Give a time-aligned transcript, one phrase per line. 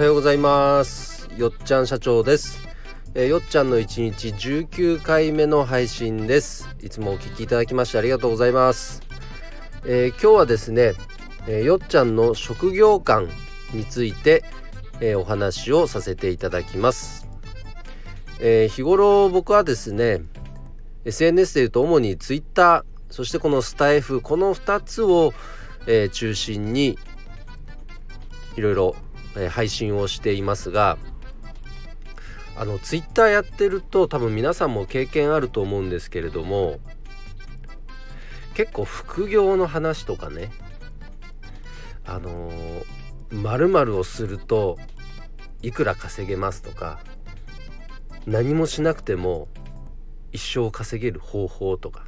[0.00, 1.28] はようございます。
[1.36, 2.58] よっちゃん社長です。
[3.12, 6.74] えー、よっちゃんの1日19回目の配信です。
[6.80, 9.02] いつもお聞きいただきましてありがとうございます、
[9.84, 10.94] えー、今日はですね、
[11.46, 13.28] えー、よっちゃんの職業観
[13.74, 14.42] について、
[15.02, 17.28] えお話をさせていただきます、
[18.40, 20.22] え日頃僕はですね
[21.04, 25.34] SNS でいうと主に Twitter そしてこのスタイフこの2つを、
[25.86, 26.98] え中心に
[28.56, 28.96] いろいろ、
[29.36, 30.98] え配信をしていますが
[32.56, 36.78] あのツイッターやってると多分皆さんも経験あると思うんですけれども
[38.54, 40.50] 結構副業の話とかね
[42.04, 42.50] あの
[43.30, 44.78] 〇〇をすると
[45.62, 47.00] いくら稼げますとか
[48.26, 49.48] 何もしなくても
[50.32, 52.04] 一生稼げる方法とか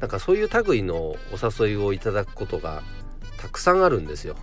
[0.00, 2.82] なんかそういう類のお誘いをいただくことが
[3.38, 4.36] たくさんあるんですよ。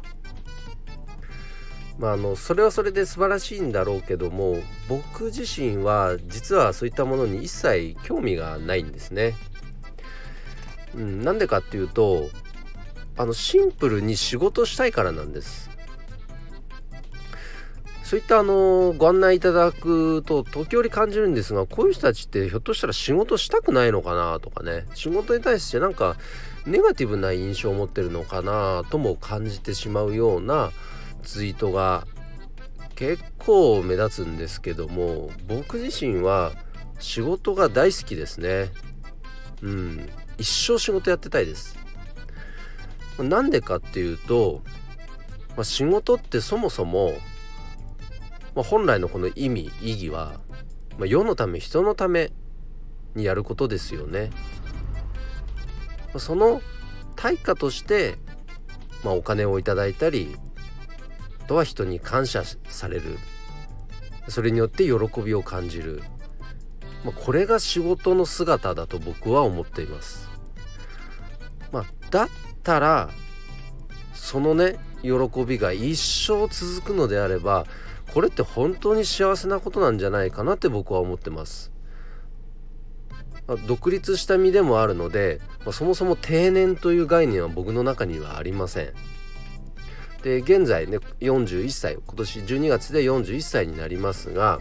[2.02, 4.58] まあ、あのそれはそれで素晴らしいんだろうけども
[4.90, 9.36] 僕自身は実はそういったものに一切興味がないんですね。
[10.96, 12.30] うん、なんでかっていうと
[13.18, 15.70] あのシンプルに仕事したいからなんです。
[18.04, 26.18] そういったあのご案内いただくと時折感じるんですがこういう人たちってひょっとしたら仕事したくないのかなとかね仕事に対してなんか
[26.66, 30.72] ネガティブな印象を持ってるのかなとも感じてしまうような
[31.22, 32.06] ツイートが
[32.96, 36.52] 結構目立つんですけども僕自身は
[37.00, 38.70] 仕事が大好きですね。
[39.62, 40.10] うん。
[40.38, 41.78] 一生仕事やってたいです。
[43.20, 44.62] なんでかっていうと、
[45.56, 47.14] まあ、仕事ってそもそも、
[48.56, 50.40] まあ、本来のこの意味意義は、
[50.98, 52.32] まあ、世のため人のため
[53.16, 54.30] にやることですよね。
[56.18, 56.62] その
[57.16, 58.18] 対価として、
[59.04, 60.36] まあ、お金をいただいたり
[61.42, 63.18] とは人に感謝される
[64.28, 66.04] それによって喜びを感じる、
[67.04, 70.30] まあ、これが仕事の姿だと僕は思っています。
[71.72, 72.30] まあ、だっ
[72.64, 73.10] たら
[74.14, 75.10] そのね喜
[75.46, 77.66] びが一生続くのであれば
[78.14, 81.72] これって本当に幸せなことなんじゃないかなって僕は思ってます。
[83.48, 88.94] まあ、独立した身でもあるので、まあ、そもそも定年という概念は僕の中にはありません。
[90.24, 94.60] で現在ね41歳今年12月で41歳になりますが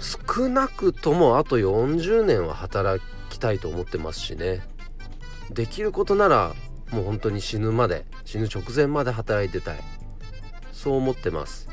[0.00, 4.60] 少なくともあと40年は働きたいと思ってますしね。
[5.50, 6.54] できることなら
[6.90, 9.80] もう本当に死ぬまで死ぬ直前まで働いてたい。
[10.72, 11.68] そう思ってます。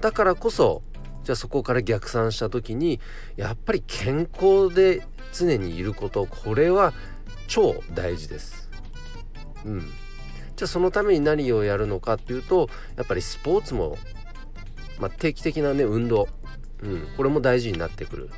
[0.00, 0.82] だからこそ
[1.24, 3.00] じゃあそこから逆算した時に
[3.36, 5.02] やっぱり健康で
[5.32, 6.92] 常にいることこれは
[7.46, 8.70] 超大事です。
[9.64, 9.90] うん。
[10.60, 13.96] じゃあそのために何をやるのかっていうとやっぱりスポーツも、
[14.98, 16.28] まあ、定期的なね運動、
[16.82, 18.30] うん、これも大事になってくる。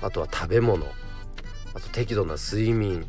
[0.00, 0.86] あとは食べ物。
[1.74, 3.02] あと適度な睡眠。
[3.02, 3.08] こ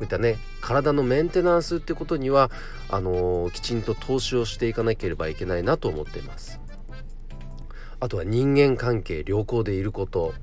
[0.00, 2.50] ういったね体のメンテナンスってことには
[2.90, 6.60] あのー、きちんと投資をしていかなければいけないなと思っています。
[8.00, 10.34] あとは人間関係良好でいること。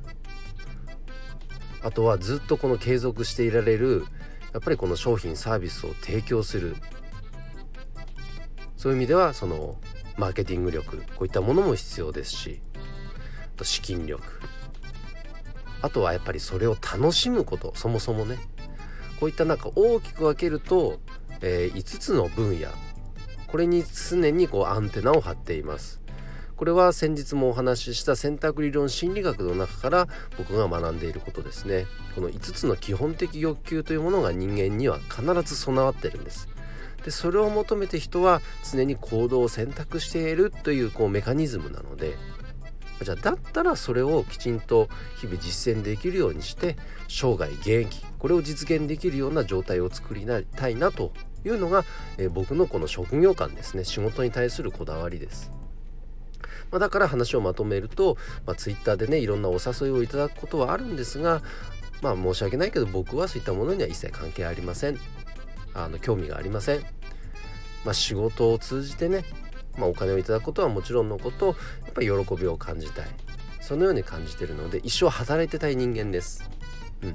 [1.84, 4.06] あとはずっとこの継続していられる
[4.52, 6.76] やっぱりこの商品サービスを提供する。
[8.80, 9.76] そういう意味ではその
[10.18, 14.24] マーケティング力こういったものも必要ですしあと資金力。
[15.82, 18.38] あとはやっぱりそれを楽しむことそもそもね。
[19.20, 21.02] こういったなんか大きく分けると、
[21.42, 22.70] えー、5つの分野。
[23.48, 26.00] これに常にこうアンテナを張っています。
[26.56, 30.08] これは先日もお話しした選択理論心理学の中から
[30.38, 31.86] 僕が学んでいることですね。
[32.16, 36.48] この5つの基本的欲求というものが人間には必ず備わってるんです。
[37.04, 42.18] でそれを求めて人は常に行動を選択しているというこうメカニズムなので
[43.02, 46.76] じゃあだったらそれをきちんと日々実践できるようにして
[47.08, 51.14] 生涯現役これを実現できるような状態を作りたいなと
[51.46, 51.86] いうのが、
[52.18, 55.52] えー、僕のこの職業観ですね仕事に対するこだわりです。
[56.72, 61.42] まあ、だから話をまとめると、まあ、Twitter でねいろんなお誘いをいただくことはあるんですが
[62.02, 65.00] まあ申し訳ないけど僕はそういったものには一切関係ありません
[65.74, 66.82] あの興味がありません。
[67.86, 69.24] まあ、仕事を通じてね、
[69.78, 71.54] まあ、お金をいただくことはもちろんのことや
[71.90, 73.08] っぱり喜びを感じたい
[73.62, 76.50] そのように感じてるので一生働いてたい人間です。
[77.02, 77.10] うん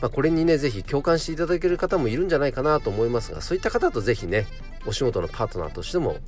[0.00, 4.46] まあ、これにね是非共感していただける方もいるんじゃないかなと思いますがそういった方と是非ね
[4.86, 6.18] お仕事のパートナーとしても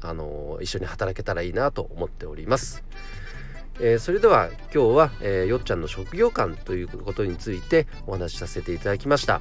[0.00, 2.84] あの、一緒に働けたらいいなと思っております。
[3.80, 9.40] えー、それでは今日は、えー、よっちゃんの職業観ということについてお話しさせていただきました。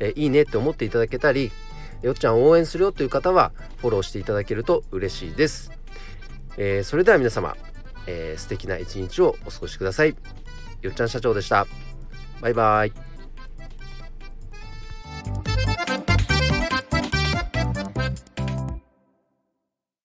[0.00, 1.52] え、いいねって思っていただけたり、
[2.02, 5.70] よっちゃんを応援するよという方はフォローしていただけると嬉しいです、
[6.56, 7.56] えー、それでは皆様、
[8.06, 10.16] えー、素敵な一日をお過ごしください。
[10.80, 11.66] よっちゃん社長でした。
[12.40, 13.09] バイバイ。